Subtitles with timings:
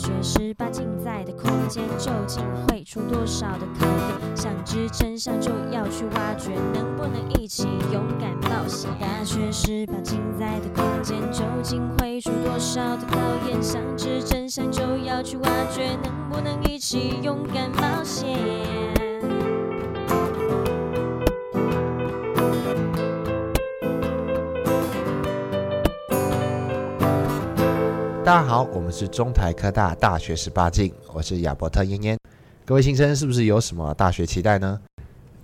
[0.00, 4.34] 大学十八镜在的空间究竟会出多少的考验？
[4.34, 8.88] 想知真相就要去挖掘，能不能一起勇敢冒险？
[8.98, 13.62] 大学十八镜在的空间究竟会出多少的考验？
[13.62, 18.89] 想知真相就要去挖掘，能不能一起勇敢冒险？
[28.30, 32.16] 大家好，我们是中台科大大学十八进，我是亚伯特嫣嫣。
[32.64, 34.80] 各位新生是不是有什么大学期待呢？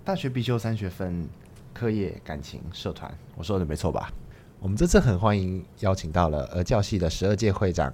[0.05, 1.29] 大学必修三学分：
[1.75, 3.13] 课业、感情、社团。
[3.35, 4.13] 我说的没错吧？
[4.61, 7.93] 我们这次很欢迎邀请到了儿教系的十二届会长、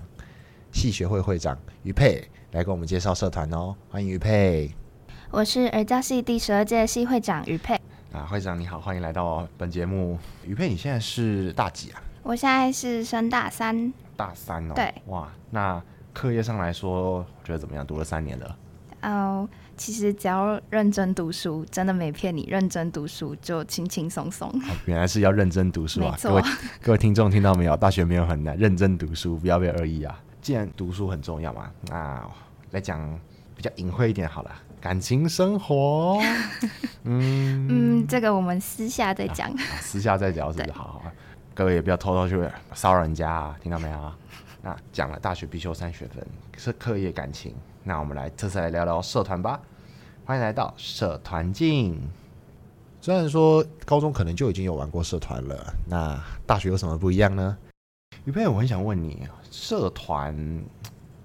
[0.73, 3.75] 系学会会长于佩来给我们介绍社团哦。
[3.89, 4.71] 欢迎于佩。
[5.31, 7.81] 我是儿教系第十二届系会长于佩。
[8.13, 10.19] 啊，会长你好，欢迎来到本节目。
[10.47, 12.03] 于佩，你现在是大几啊？
[12.25, 13.91] 我现在是升大三。
[14.17, 17.87] 大三哦，对，哇，那课业上来说，觉得怎么样？
[17.87, 18.57] 读了三年了，
[19.03, 24.49] 哦，其实只要认真读书，真的没骗你，认真读书就轻轻松松。
[24.49, 26.17] 哦，原来是要认真读书啊！
[26.23, 26.43] 各位
[26.83, 27.77] 各位听众听到没有？
[27.77, 30.21] 大学没有很难，认真读书，不要被恶意啊！
[30.41, 32.23] 既然读书很重要嘛，那
[32.73, 33.19] 来讲
[33.57, 36.19] 比较隐晦一点好了，感情生活，
[37.05, 40.73] 嗯嗯，这个我们私下再讲，啊，私下再聊是不是？
[40.77, 41.03] 好好。
[41.55, 44.13] 各位也不要偷偷去骚扰人家啊，听到没有？
[44.63, 49.61] 那讲了大学必修三学分是课业感情，那我们来这次来聊聊社团吧。
[50.25, 52.01] 欢迎来到社团镜。
[53.03, 57.59] 虽然说高中可能就已经有玩过社团了，那大学有什么不一样呢？
[58.25, 60.35] 于佩，我很想问你，社团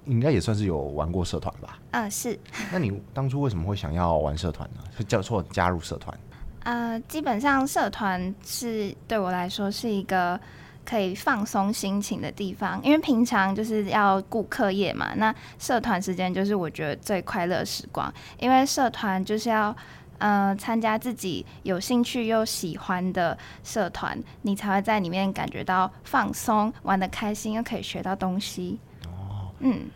[0.04, 1.80] 应该也算是有玩过社团吧？
[1.92, 2.38] 嗯、呃，是。
[2.72, 4.82] 那你当初为什么会想要玩社团呢？
[4.98, 6.18] 是叫错加入社团？
[6.64, 10.38] 呃，基本上社团是对我来说是一个
[10.86, 15.14] 可以放松心情的地方，因为平常就是要顾课业嘛。
[15.16, 19.74] 那社团时间就是我觉得最快乐时光，因为社团就是要
[20.18, 28.78] 呃参加自己有兴趣又喜欢的社团，你才会在里面感觉到放松、玩的开心，又可以学到东西。
[29.06, 29.90] 哦，嗯，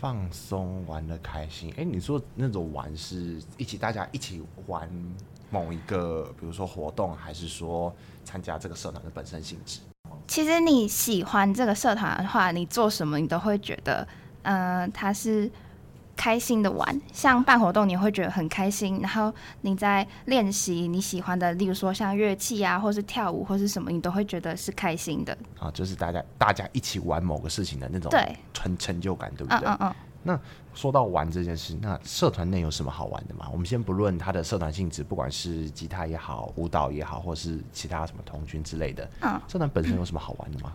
[0.00, 1.70] 放松玩的开心。
[1.76, 4.88] 哎，你说那种玩是一起大家一起玩？
[5.54, 7.94] 某一个，比如说活动，还是说
[8.24, 9.78] 参加这个社团的本身性质？
[10.26, 14.04] 其实你喜欢这个社团的话，你做什么你都会觉得，
[14.42, 15.48] 呃，它是
[16.16, 17.00] 开心的玩。
[17.12, 18.98] 像办活动，你会觉得很开心。
[19.00, 25.38] 然后你在练习你喜欢的，例如说像乐器啊，或是跳舞，或是什么，你都会觉得是开心的。
[25.60, 29.68] 啊，就是大家大家一起玩某个事情的那种对成成就感，对不对？
[29.68, 29.94] 嗯嗯嗯。
[30.24, 30.38] 那
[30.74, 33.46] 说到玩这件事，那社团内有什么好玩的吗？
[33.52, 40.72] 我们先不论它的社团性质，不管是吉他也好，舞蹈也好，或是其他什么童军之类的，嗯，社团本身有什么好玩的吗？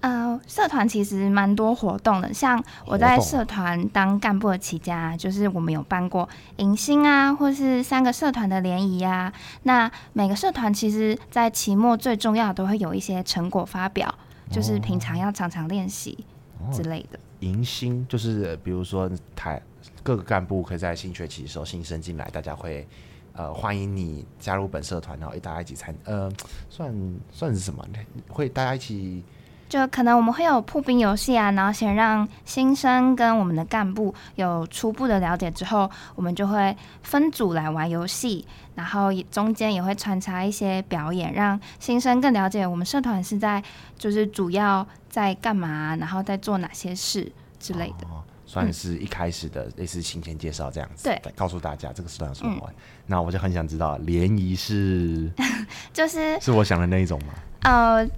[0.00, 6.26] 呃，社团其实蛮多活动的，像我在社团当干部的期间啊，就是我们有办过
[6.56, 9.30] 迎新啊，或是三个社团的联谊啊。
[9.64, 14.12] 那每个社团其实，在期末最重要都会有一些成果发表，
[14.50, 16.24] 就是平常要常常练习
[16.72, 17.18] 之类的。
[17.40, 19.60] 迎新就是比如说台
[20.02, 22.86] 各个干部可以在新学期的时候新生进来，大家会
[23.32, 26.30] 呃欢迎你加入本社团，然后一大家一起参呃
[26.68, 26.94] 算
[27.30, 27.82] 算是什么？
[28.28, 29.24] 会大家一起
[29.70, 38.44] 就可能我们会有破冰游戏啊，然后先让新生跟我们的干部有初步的了解之后，我们就会分组来玩游戏，
[38.74, 43.62] 然后中间也会穿插一些表演，让新生更了解我们社团是在
[43.96, 44.86] 就是主要。
[45.10, 45.96] 在干嘛？
[45.96, 48.06] 然后在做哪些事之类的？
[48.06, 52.72] 哦，算是一开始的类似行前介绍这样子，对，告诉大家这个社团有什么玩。
[52.72, 52.76] 嗯。
[53.06, 55.28] 那我就很想知道，联谊是，
[55.92, 57.34] 就是是我想的那一种吗？
[57.62, 58.08] 呃。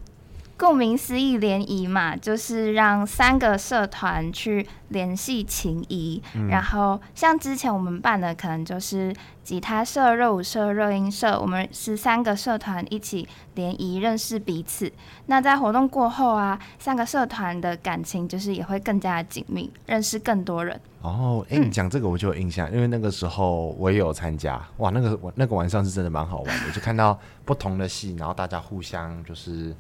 [0.59, 6.23] 顾名思义，联谊嘛，就是让三个社团去联系情谊。
[6.35, 6.49] 嗯。
[6.49, 13.27] 然后，像之前我们办的，可能就是吉他社、热舞社、热音社，我们是三个社团一起
[13.57, 14.93] 联谊，认识彼此。
[15.27, 20.81] 那在活动过后啊，三个社团的感情就是也会更加紧密，认识更多人。
[21.01, 24.63] 哦，哎，你讲这个我就有印象，嗯，因为那个时候我也有参加。
[24.77, 29.75] 哇，那个我那个晚上是真的蛮好玩的，就看到不同的戏，然后大家互相就是。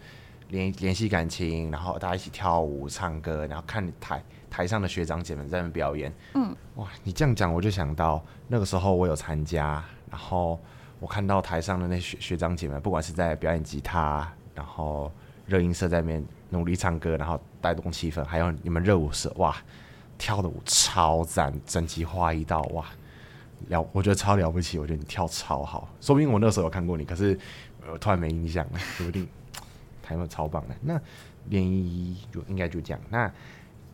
[0.52, 6.12] 联联系感情，然后大家一起跳舞、唱歌，然后看台台上的学长姐们在那表演。
[6.34, 10.60] 嗯，哇，你这样讲，我就想到那个时候我有参加，然后
[11.00, 15.10] 我看到台上的那学学长姐们，不管是在表演吉他，然后
[15.46, 19.56] 热音社在那边努力唱歌，然后带动气氛，还有你们热舞社，哇，
[20.18, 22.84] 跳的舞超赞，整齐划一道，哇，
[23.68, 27.38] 了，我觉得超了不起，我觉得你跳超好，说不定我那时候有看过你，可是
[27.90, 29.26] 我突然没印象了，说不定。
[30.02, 31.00] 台湾超棒的，那
[31.48, 33.00] 联谊就应该就这样。
[33.08, 33.30] 那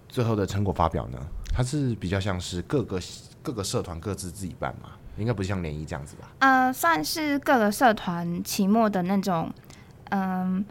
[0.08, 1.18] 最后的成果发表呢？
[1.52, 3.00] 它是比较像是各个
[3.42, 6.28] 各个社团各自自己办嘛，应该不是像联谊这样子吧？
[6.38, 9.52] 呃，算是各个社团期末的那种，
[10.10, 10.64] 嗯、呃，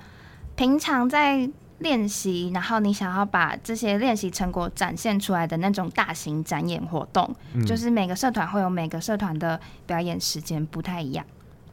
[0.55, 1.49] 平常在。
[1.79, 11.23] 练习，然后你想要把这些练习成果展现出来的那种大型展演活动，嗯、就是每个社团会有每个社团的表演时间不太一样。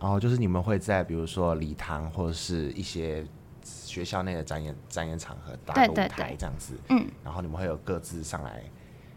[0.01, 3.25] 哦，就是你们会在比如说礼堂或者是一些
[3.65, 8.63] 学校内的展演展演场合搭个舞台这样子，嗯，然后你们会有各自上来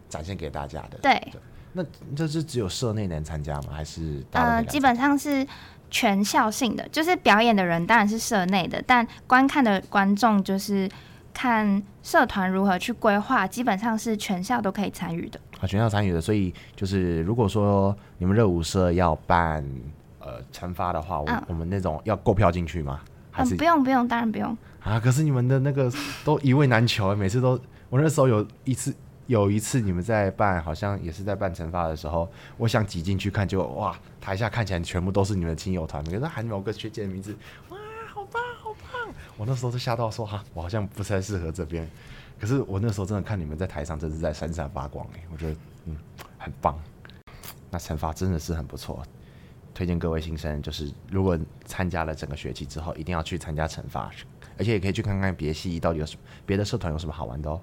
[0.10, 0.98] 展现给大家的。
[1.02, 1.42] 对，对，
[1.74, 1.84] 那
[2.16, 3.70] 这是只有社内能参加吗？
[3.72, 4.26] 还是？
[4.32, 5.46] 呃，基本上是。
[5.90, 10.90] 全校性的，就是表演的人当然是社内的，但观看的观众就是
[11.34, 15.40] 看社团如何去规划，基本上是全校都可以参与的。
[15.62, 19.66] 啊，全校参与的，所以就是如果说你们热舞社要办
[20.20, 23.00] 呃惩罚的话，我、嗯、我们那种要购票进去吗？
[23.38, 24.58] 还是、嗯、不用不用，当然不用。
[24.82, 25.92] 啊，可是你们的那个
[26.26, 28.94] 都一位难求，每次都我那时候有一次。
[29.28, 37.36] 有一次你们在办，好像也是在办成发的时候，我想挤进去看，就哇，台下看起来全部都是你们的亲友团，可是喊某个学姐的名字，
[37.68, 37.78] 哇，
[38.14, 39.14] 好棒好棒！
[39.36, 41.86] 我那时候都吓到说哈，我好像不太适合这边。
[42.40, 45.56] 可是我那时候真的看你们在台上，真是在闪闪发光哎，我觉得
[45.88, 45.98] 嗯
[46.38, 46.80] 很棒。
[47.70, 49.04] 那惩罚真的是很不错，
[49.78, 54.12] 推荐各位新生，就是如果参加了整个学期之后，一定要去参加惩罚，
[54.58, 57.62] 而且也可以去看看别系到底有什么别的社团有什么好玩的哦。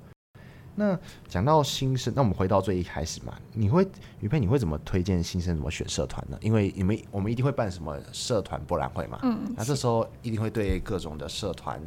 [0.76, 0.96] 那
[1.26, 3.84] 讲到新生，那我们回到最一开始嘛，你会
[4.20, 6.38] 于佩，你会怎么推荐新生怎么选社团呢？
[6.40, 11.82] 因为你们我们一定会办什么社团博览会嘛，嗯，那这时候一定会对各种的社团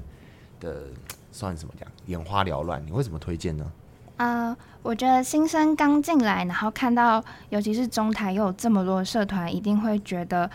[0.59, 0.87] 的
[1.31, 3.71] 算怎么讲眼花缭乱，你会怎么推荐呢？
[4.17, 10.49] 啊、呃，我觉得新生刚进来，然后看到尤其是中台又有这么多社团，一定会觉得。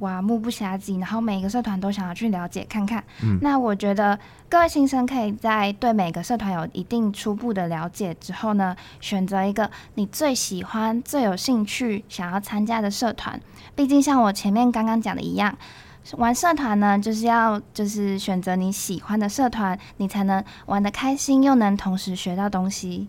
[0.00, 3.02] 哇，目不暇接，然后每一个社团都想要去了解看看。
[3.20, 4.16] 嗯，那我觉得
[4.48, 13.40] 各位新生可以在对每个社团有一定初步的了解之后呢，选择一个你最喜欢、最有兴趣想要参加的社团。
[13.74, 15.52] 毕竟像我前面刚刚讲的一样，
[16.16, 23.08] 玩社团呢，就是要就是选择你喜欢的社团，你才能玩的开心，又能同时学到东西。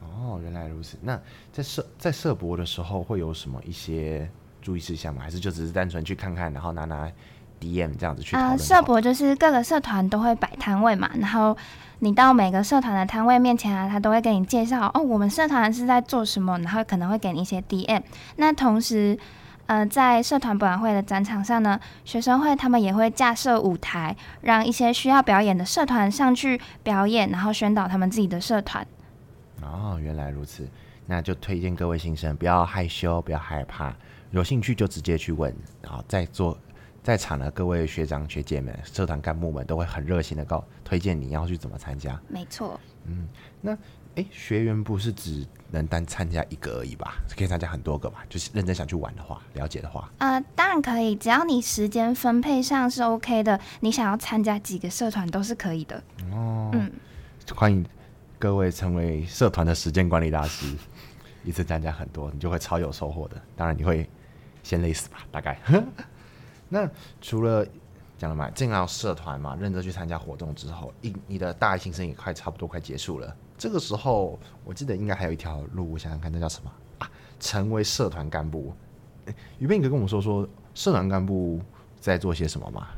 [0.00, 0.96] 哦，原来如此。
[1.02, 1.20] 那
[1.52, 4.30] 在社在社博的时候会有什么一些？
[4.62, 5.22] 注意事项吗？
[5.22, 7.10] 还是就只是单纯去看看，然后拿拿
[7.58, 8.50] DM 这样子去啊？
[8.50, 11.56] 呃，社博就是各个社团都会摆摊位嘛，然后
[12.00, 18.02] 你到每个社团的摊位面前啊，他都会给你介绍哦，我们社团是在做什么，然后可能会给你一些 DM。
[18.36, 19.18] 那同时，
[19.70, 28.84] 呃，在社团博览会的展场上呢，学生会他们也会架设舞台，让一些需要表演的社团上去表演，然后宣导他们自己的社团。
[29.62, 30.68] 哦，原来如此，
[31.06, 33.94] 那就推荐各位新生不要害羞，不要害怕。
[34.32, 36.58] 有兴趣就直接去问，然后在座
[37.04, 42.20] 在场的各位学长学姐们、社团干部们都会很热心的告推荐你要去怎么参加。
[42.26, 42.80] 没错。
[43.04, 43.28] 嗯，
[43.60, 43.78] 那
[44.16, 47.14] 哎，学员不是只能单参加一个而已吧？
[47.36, 48.24] 可以参加很多个吧？
[48.28, 50.10] 就是认真想去玩的话，了解的话。
[50.18, 56.02] 呃，当然可以，只要你时间分配上是 OK 的，你想要参加几个社团都是可以的。
[56.32, 56.70] 哦。
[56.72, 56.90] 嗯。
[57.54, 57.84] 欢迎
[58.38, 60.66] 各位成为社团的时间管理大师，
[61.44, 63.40] 一次参加很多，你就会超有收获的。
[63.56, 64.08] 当然你会。
[64.62, 65.58] 先累死吧，大概。
[66.68, 66.86] 那
[67.22, 67.66] 除了
[68.18, 73.34] 讲了嘛，进到社团嘛，认真去参加活动之后，一你的大一新生也快差不多快结束了。
[73.60, 77.10] 这个时候，我记得应该还有一条路，我想想看，那叫什么啊？
[77.38, 78.72] 成为社团干部。
[79.58, 81.60] 于斌，你可以跟我们说说社团干部
[82.00, 82.88] 在做些什么吗？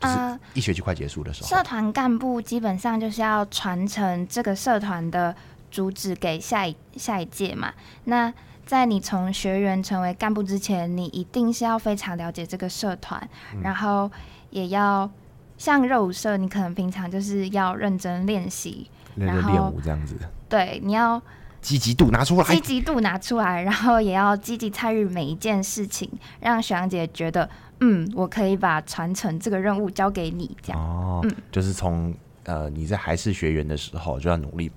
[0.00, 5.36] 就是一学期快结束的时候，呃、社团干部基本上就是要传承这个社团的
[5.70, 7.74] 主旨给下一下一届嘛。
[8.04, 8.32] 那
[8.64, 14.10] 在你从学员成为干部之前，你一定是要非常了解这个社团，嗯、然后
[14.48, 15.10] 也要
[15.56, 20.16] 像热舞社，你可能平常就是要认真练习，认真练舞这样子。
[20.48, 21.20] 对，你要
[21.60, 27.48] 积极度拿出来，积极度拿出来，然后也要积极参与每一件事情，让学长姐觉得，
[27.80, 30.80] 嗯，我可以把传承这个任务交给你，这样。
[30.80, 34.70] 哦，嗯，就是从呃你在还是学员的时候就要努力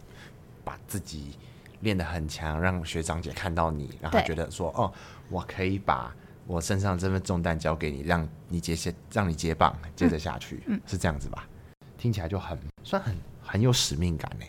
[0.63, 1.31] 把自己。
[1.81, 4.91] 练得很强，让学长姐看到你，然后觉得说：“哦，
[5.29, 6.13] 我可以把
[6.45, 11.47] 我身上这份重担交给你，让你接下，让你接棒，接着下去，嗯，是这样子吧？
[11.97, 13.15] 听起来就很算很
[13.49, 14.45] 很有使命感呢。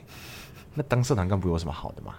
[0.74, 2.14] 那当社团干部有什么好的吗？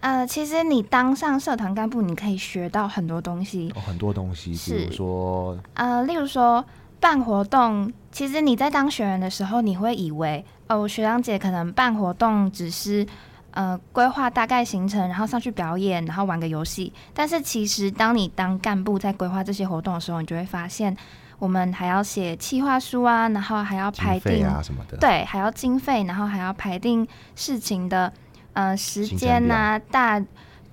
[0.00, 6.64] 呃，其实你当上社团干部，你可以学到很多东西，哦，很多东西，比如说，呃，例如说
[7.00, 7.92] 办活动。
[8.12, 13.06] 其实你在当学员的时候，你会以为哦，学长姐可能办活动只是。
[13.52, 16.92] 呃，规划大概行程，然后上去表演，然后玩个游戏。
[17.12, 20.96] 但是其实，当你当干部在规划这些活动的时候，你就会发现，
[21.38, 24.96] 我们还要写企划书啊，然后还要排定啊什么的。
[24.96, 28.12] 对，还要经费，然后还要排定事情的
[28.54, 30.20] 呃时间啊、大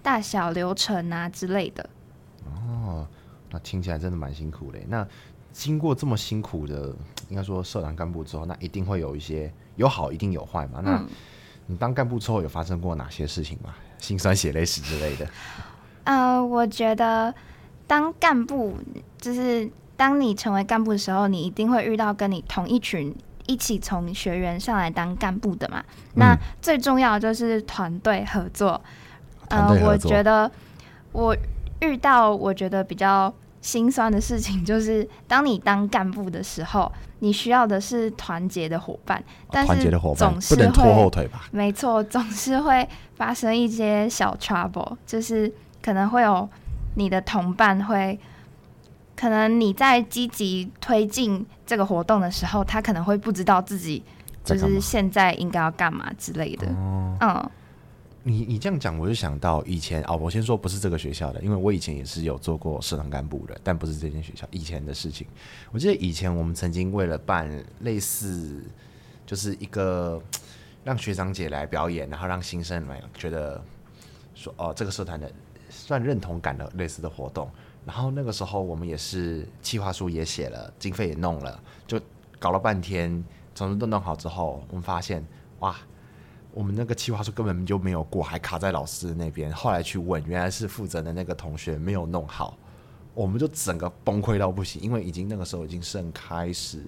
[0.02, 1.88] 大小流程啊之类的。
[2.46, 3.08] 哦，
[3.52, 4.80] 那听起来真的蛮辛苦的。
[4.88, 5.08] 那
[5.54, 6.96] 经过这么辛苦的，
[7.30, 10.82] 应该说社团干部之后，那一定会有一些有好，一定有坏嘛。
[10.84, 11.00] 那
[11.68, 13.76] 你当干部之后，有发生过哪些事情吗？
[14.00, 15.28] 心酸血泪史之类的？
[16.06, 17.32] 呃，我觉得
[17.86, 18.76] 当干部
[19.20, 19.70] 就是。
[19.98, 23.16] 当你成为干部的时候，你一定会遇到跟你同一群
[23.48, 25.80] 一起从学员上来当干部的嘛。
[25.80, 28.82] 嗯、那最重要的就是团队合作。
[29.50, 30.52] 呃，我觉得
[31.12, 31.36] 我
[31.80, 41.48] 遇到我觉得比较心酸的事情，就是当你当干部的时候，你需要的是团结的伙伴，但是总是会不能拖后腿吧？
[41.52, 46.50] 没错，总是会发生一些小 trouble，就是可能会有
[46.96, 48.20] 你的同伴会。
[49.16, 54.04] 可能你在积极推进这个活动的时候，他可能会不知道自己
[54.44, 56.68] 就是现在应该要干嘛之类的。
[57.22, 57.50] 嗯，
[58.24, 65.26] 你你这样讲，我就想到以前哦，我先说不是这个学校的，因为我以前也是有做过社团干部的，但不是这间学校以前的事情。
[65.72, 67.50] 我记得以前我们曾经为了办
[67.82, 68.64] 类似，
[69.26, 70.22] 就是一个
[70.84, 73.64] 让学长姐来表演，然后让新生们觉得
[74.34, 75.32] 说哦，这个社团的
[75.70, 77.50] 算认同感的类似的活动。
[77.86, 82.02] 然后那个时候我们也是计划书也写了，经费也弄了，就
[82.40, 83.24] 搞了半天，
[83.54, 85.24] 总之都弄好之后，我们发现
[85.60, 85.76] 哇，
[86.52, 89.52] 我们那个计划书根本就没有过，还卡在老师那边。
[89.54, 92.58] 后来去问，原来是负责的那个同学没有弄好，
[93.14, 96.82] 我们就整个崩溃到不行，因为已经那个时候已经剩开始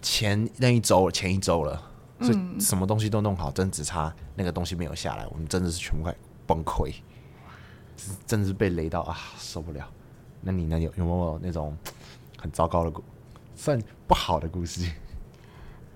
[0.00, 1.90] 前那一周前一周了，
[2.20, 6.94] 所以什么东西都弄好，真只差那个东西没有下来，我们真的是全部快崩溃。
[8.26, 9.86] 真的是被雷到啊，受不了！
[10.42, 10.80] 那你呢？
[10.80, 11.76] 有有没有那种
[12.38, 13.02] 很糟糕的故，
[13.54, 14.90] 算不好的故事？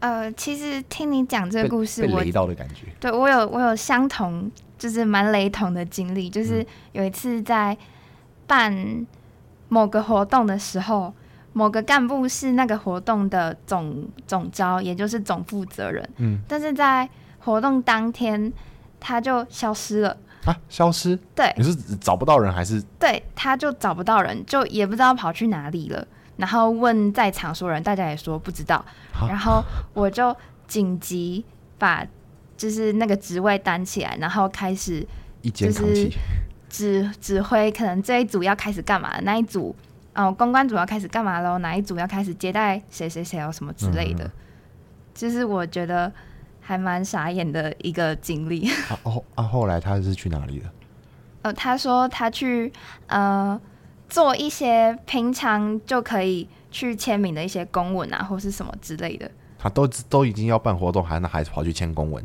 [0.00, 2.88] 呃，其实听你讲这个故事，被雷到的感觉。
[3.00, 6.28] 对我有我有相同，就是蛮雷同的经历。
[6.28, 7.74] 就是有一次在
[8.46, 9.06] 办
[9.68, 11.14] 某个活动的时候，
[11.54, 16.06] 某个干部是那个活动的总总招，也就是总负责人。
[16.18, 17.08] 嗯，但是在
[17.38, 18.52] 活动当天
[19.00, 20.14] 他就消失了。
[20.44, 20.56] 啊！
[20.68, 21.18] 消失？
[21.34, 22.82] 对，你是找不到人还是？
[22.98, 26.06] 对，他就找不到人，就也不知道跑去哪里了。
[26.36, 28.84] 然后问在场所有人，大家也说不知道。
[29.28, 30.36] 然后我就
[30.66, 31.44] 紧急
[31.78, 32.06] 把
[32.56, 35.06] 就是那个职位担起来，然后开始
[35.52, 36.10] 就是
[36.68, 39.74] 指指挥，可能这一组要开始干嘛，那一组
[40.14, 41.58] 哦，公关组要开始干嘛喽？
[41.58, 44.30] 哪一组要开始接待谁谁谁哦，什么之类的。
[45.14, 46.12] 就是我觉得。
[46.66, 48.68] 还蛮傻眼的一个经历。
[48.88, 49.44] 啊哦啊！
[49.44, 50.72] 后来他是去哪里了？
[51.42, 52.72] 呃，他说他去
[53.08, 53.60] 呃
[54.08, 59.30] 做一些平常就可以去签名的一些公文啊，或是什么之类的。
[59.58, 62.24] 他都都已经要办活动，还那还跑去签公文？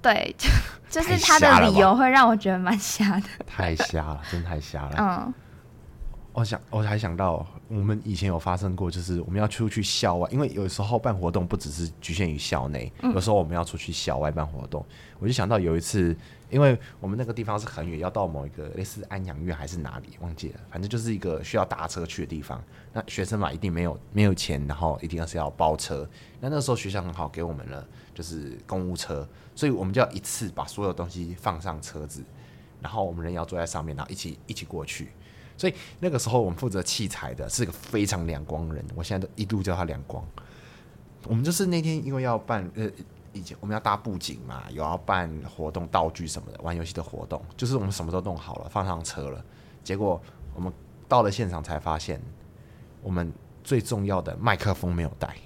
[0.00, 0.48] 对，就
[0.88, 3.26] 就是他的理由会让我觉得蛮瞎的。
[3.44, 4.94] 太瞎了，真的太瞎了。
[4.98, 5.34] 嗯。
[6.32, 14.84] 我想，我还想到，我们以前有发生过，就是我们要出去校外，因为有时候办活动不只是局限于校内，有时候我们要出去校外办活动。
[15.18, 16.16] 我就想到有一次，
[16.48, 22.62] 因为我们那个地方是很远，要到某一个类似安阳院还是哪里，忘记了，反正就是一个需要搭车去的地方。
[22.92, 26.08] 那学生嘛，一定没有没有钱，然后一定要是要包车。
[26.40, 27.84] 那那个时候学校很好，给我们了
[28.14, 32.22] 就是公务车，所以我们就要一次把所有东西放上车子，
[32.80, 35.10] 然后我们人要坐在上面，然后一起一起过去。
[35.60, 40.24] 所以那个时候，我们负责器材的是个非常两光人，我现在都一度叫他两光。
[41.26, 42.90] 我们就是那天因为要办呃，
[43.34, 49.44] 以前我们要搭布景嘛，有要办活动道具什么的，玩游戏的活动，就是我们什么都弄好了，放上车了。
[49.84, 50.18] 结果
[50.54, 50.72] 我们
[51.06, 52.18] 到了现场才发现，
[53.02, 53.30] 我们
[53.62, 55.36] 最重要的麦克风没有带，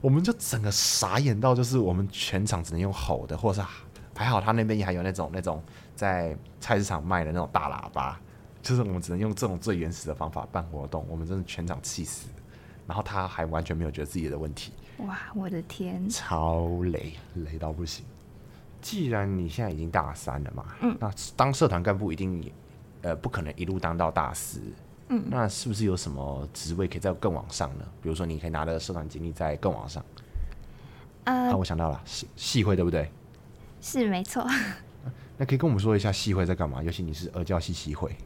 [0.00, 3.68] 我们就整个傻眼到，就是我们全场只能用吼的，或者是
[4.16, 5.62] 还好他那边也还有那种那种
[5.94, 8.20] 在菜市场卖的那种大喇叭。
[8.66, 12.26] 就是我们只能用这种最原始的方法办活动，我们真的全场气死。
[12.84, 14.72] 然后他还完全没有觉得自己的问题。
[14.98, 16.08] 哇，我的天！
[16.08, 18.04] 超雷，雷到不行。
[18.80, 22.52] 既然你现在已经大三了嘛，嗯，那当社团干部一定
[23.02, 24.60] 呃不可能一路当到大四，
[25.10, 27.84] 嗯，那是不是有什么职位可以再更往上呢？
[28.02, 30.04] 比如说你可以拿的社团经历再更往上。
[31.22, 33.08] 呃，啊，我想到了，系系会对不对？
[33.80, 34.44] 是没错。
[35.38, 36.82] 那可以跟我们说一下系会在干嘛？
[36.82, 38.16] 尤其你是儿教系系会。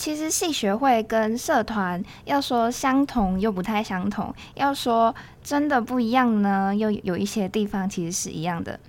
[0.00, 8.80] 其实系学会跟社团要说相同又不太相同，要说真的不一样呢，又有一些地方其实是一样的。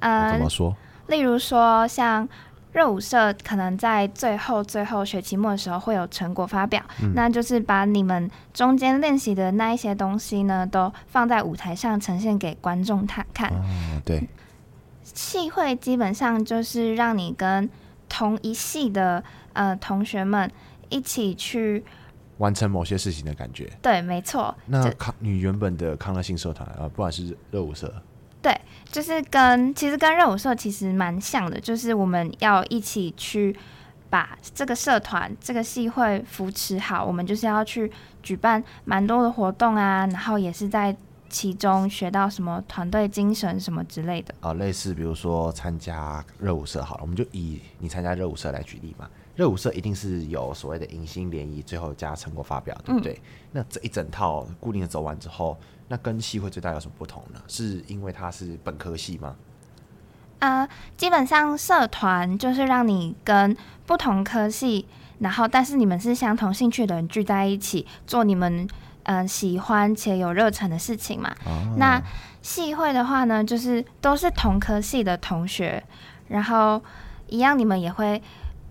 [0.00, 0.74] 呃，怎么说？
[1.06, 2.28] 例如说，像
[2.72, 13.50] 热舞社可能在最后最后学期末的时候会有成果发表，嗯、那就是把你们中间练习的那一些东西呢，都放在舞台上呈现给观众看看。
[13.50, 13.62] 哦，
[14.04, 14.28] 对。
[15.04, 17.70] 戏会基本上就是让你跟
[18.08, 19.22] 同一系的
[19.52, 20.50] 呃同学们
[20.88, 21.84] 一起去
[22.38, 23.70] 完成某些事情的感觉。
[23.80, 24.54] 对，没错。
[24.66, 27.92] 那康你原本的康乐性社团啊，不管是热舞社，
[28.40, 28.58] 对，
[28.90, 33.56] 就是跟其实跟热舞社其实蛮像的，就是我们要一起去
[34.08, 37.90] 把这个社团这个系会扶持好，我们就是要去
[38.22, 40.96] 举办蛮多的活动啊，然后也是在。
[41.36, 49.06] 其中学到什么团队精神什么之类的啊，类似比如说参加热舞社好了，我们就以你参加热舞社来举例嘛。
[49.34, 53.12] 热舞社一定是有所谓的迎新联谊，最后加成果发表，对不对？
[53.12, 53.20] 嗯、
[53.52, 57.42] 那这一整套固定的走完之后，那跟系会最大有什么不同呢？
[57.46, 59.36] 是因为它是本科系吗？
[60.38, 60.66] 呃，
[60.96, 64.86] 基本上社团就是让你跟不同科系，
[65.18, 68.66] 然后但是你们是相同兴趣的人聚在一起做你们。
[69.06, 71.30] 嗯、呃，喜欢且有热忱的事情嘛。
[71.44, 72.00] 哦、那
[72.42, 75.82] 系会的话呢，就是都是同科系的同学，
[76.28, 76.80] 然后
[77.28, 78.20] 一样，你们也会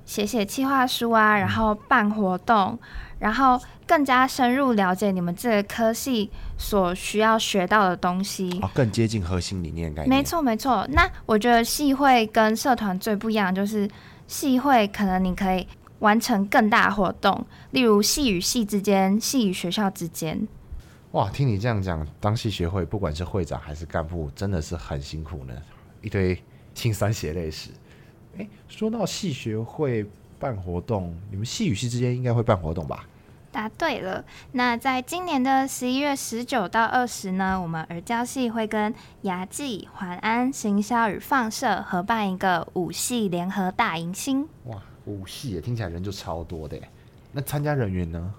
[0.06, 2.77] 写写企划书啊，然后办活动，
[3.20, 10.10] 然后更加深入了解你们这个科系所需要学到的东西，哦、更接近核心理念概念。
[10.10, 10.86] 没错，没错。
[10.92, 13.89] 那我觉得系会跟社团最不一样，就是
[14.27, 15.68] 系会可能你可以。
[16.00, 20.48] 完成更大活动，例如系与系之间、系与学校之间。
[21.12, 25.54] 哇，听你这样讲，当系学会不管是会长还是干部，真的是很辛苦呢，
[26.02, 26.38] 一堆
[26.74, 27.70] 辛酸血泪史。
[28.38, 30.06] 诶，说到系学会
[30.38, 33.06] 办活动，你们系与系之间应该会办活动吧？
[33.50, 34.25] 答对了。
[34.52, 44.46] 那在今年的十一月十九到二十呢，我们儿教系会跟牙技、环安、行销与放射合办一个五系联合大迎新。
[44.66, 44.82] 哇！
[45.05, 46.79] 五系也听起来人就超多的，
[47.31, 48.33] 那参加人员呢？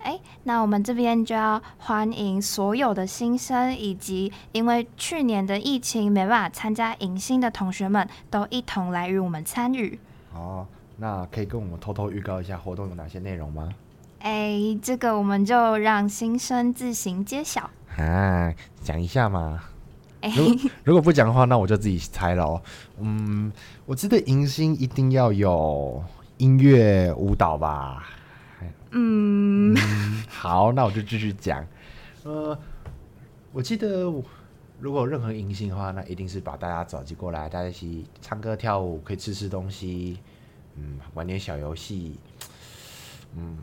[0.00, 9.98] 哎，那我们这边就要欢迎所有的新生，以及因为去年的疫情没办法参加迎新的同学们，都一同来与我们参与。
[10.34, 10.66] 哦，
[10.98, 13.72] 那可以跟我们偷偷预告一下活动有哪些内容吗？
[14.18, 17.70] 哎，这个我们就让新生自行揭晓。
[17.96, 18.52] 啊，
[18.82, 19.62] 讲一下嘛。
[20.36, 22.62] 如果如果不讲的话，那我就自己猜了。
[22.98, 23.52] 嗯，
[23.86, 26.02] 我记得迎新一定要有
[26.38, 28.04] 音乐舞蹈吧？
[28.90, 31.66] 嗯，嗯，好，那我就继续讲。
[32.22, 32.56] 呃，
[33.52, 34.10] 我记得
[34.80, 40.18] 如果有任何迎新的话，那一定是把大家召集过来，大家一起唱歌跳舞，可以吃吃东西，
[40.76, 42.18] 嗯，玩点小游戏。
[43.36, 43.58] 嗯，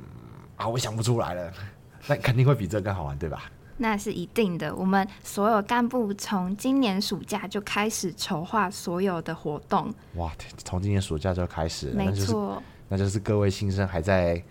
[0.57, 1.51] 啊，我想不出来了，
[2.07, 3.43] 那肯定会比这更好玩，对吧？
[3.81, 4.73] 那是一定的。
[4.75, 9.91] 我们所有干部从今年暑假就开始筹划所有的活动。
[10.15, 10.31] 哇，
[10.63, 14.41] 从今年暑假就开始了，没错，那就是，那就是各位新生还在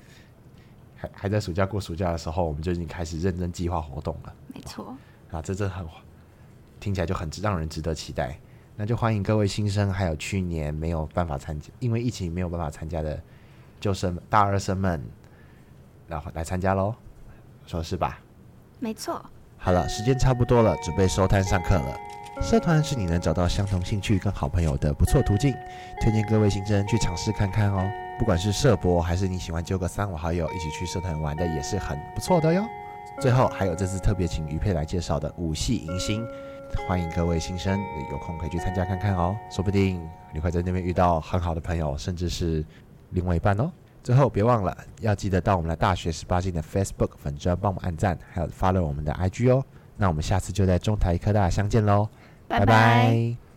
[0.97, 4.35] 还还在暑假过暑假的时候，我们就已经开始认真计划活动了。
[4.53, 4.95] 没错，
[5.31, 5.87] 啊，这真很
[6.81, 8.37] 听起来就很让人值得期待。
[8.77, 13.23] 那就欢迎各位新生，还有去年没有办法参加，因为疫情没有办法参加的
[13.79, 15.01] 旧生大二生们，
[16.09, 16.95] 然后来参加喽，
[17.67, 18.19] 说是吧？
[18.83, 19.23] 没错，
[19.59, 21.95] 好了，时间差不多了，准备收摊上课了。
[22.41, 25.55] 社团是你能找到相同兴趣跟好朋友的不错途径，
[26.01, 27.87] 推荐各位新生去尝试看看哦。
[28.19, 32.65] 不管是社博，还是你喜欢揪个三五好友一起去社团玩的，也是很不错的哟。
[33.21, 36.27] 最后还有这次特别请于佩来介绍的五系迎新，
[36.89, 37.79] 欢迎各位新生
[38.11, 40.01] 有空可以去参加看看哦，说不定
[40.33, 42.65] 你会在那边遇到很好的朋友，甚至是
[43.11, 43.71] 另外一半哦。
[44.03, 49.65] 最后别忘了要记得到我们的大学十八禁的 Facebook 粉专帮我们按赞，还有 follow 我们的 IG 哦。
[49.97, 52.09] 那我们下次就在中台科大相见喽，
[52.49, 52.65] 拜拜。
[52.65, 53.50] 拜拜。